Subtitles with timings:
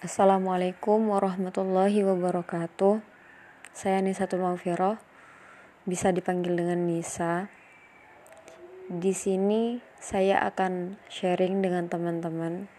[0.00, 3.04] Assalamualaikum warahmatullahi wabarakatuh.
[3.76, 4.96] Saya Nisatul Mawfiroh,
[5.84, 7.52] bisa dipanggil dengan Nisa.
[8.88, 12.72] Di sini saya akan sharing dengan teman-teman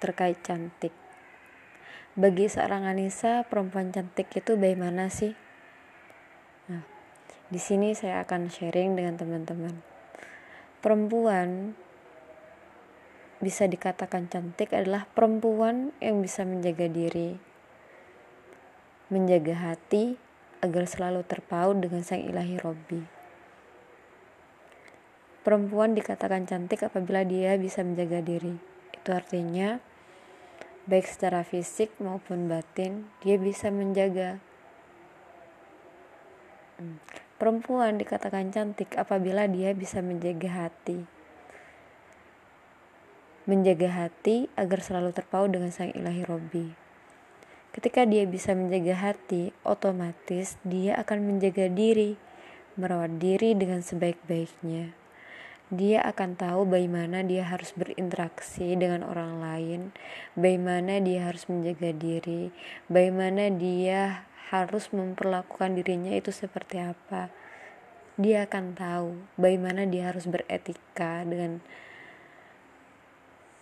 [0.00, 0.96] terkait cantik.
[2.16, 5.36] Bagi seorang Anissa, perempuan cantik itu bagaimana sih?
[6.72, 6.80] Nah,
[7.52, 9.84] di sini saya akan sharing dengan teman-teman.
[10.80, 11.76] Perempuan
[13.38, 17.38] bisa dikatakan cantik adalah perempuan yang bisa menjaga diri,
[19.14, 20.18] menjaga hati
[20.58, 23.02] agar selalu terpaut dengan sang ilahi Robbi.
[25.46, 28.58] Perempuan dikatakan cantik apabila dia bisa menjaga diri.
[28.90, 29.78] Itu artinya
[30.90, 34.42] baik secara fisik maupun batin dia bisa menjaga.
[36.82, 36.98] Hmm.
[37.38, 41.17] Perempuan dikatakan cantik apabila dia bisa menjaga hati
[43.48, 46.68] menjaga hati agar selalu terpaut dengan sang ilahi Robbi.
[47.72, 52.20] Ketika dia bisa menjaga hati, otomatis dia akan menjaga diri,
[52.76, 54.92] merawat diri dengan sebaik-baiknya.
[55.68, 59.80] Dia akan tahu bagaimana dia harus berinteraksi dengan orang lain,
[60.36, 62.52] bagaimana dia harus menjaga diri,
[62.88, 67.32] bagaimana dia harus memperlakukan dirinya itu seperti apa.
[68.16, 71.60] Dia akan tahu bagaimana dia harus beretika dengan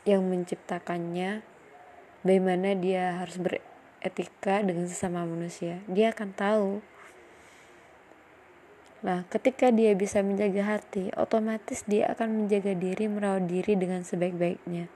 [0.07, 1.43] yang menciptakannya
[2.23, 6.71] bagaimana dia harus beretika dengan sesama manusia dia akan tahu
[9.07, 14.91] Nah, ketika dia bisa menjaga hati, otomatis dia akan menjaga diri, merawat diri dengan sebaik-baiknya.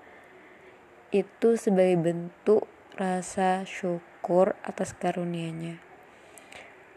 [1.14, 2.67] Itu sebagai bentuk
[2.98, 5.78] rasa syukur atas karunia-Nya.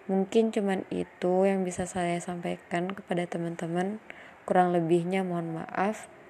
[0.09, 4.02] Mungkin cuman itu yang bisa saya sampaikan kepada teman-teman.
[4.50, 6.09] Kurang lebihnya mohon maaf.